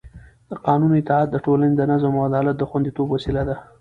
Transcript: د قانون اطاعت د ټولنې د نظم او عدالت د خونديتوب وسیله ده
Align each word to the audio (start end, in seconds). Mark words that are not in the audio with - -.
د 0.49 0.51
قانون 0.65 0.91
اطاعت 1.01 1.27
د 1.31 1.35
ټولنې 1.45 1.75
د 1.77 1.81
نظم 1.91 2.13
او 2.17 2.23
عدالت 2.29 2.55
د 2.57 2.63
خونديتوب 2.69 3.07
وسیله 3.15 3.41
ده 3.49 3.55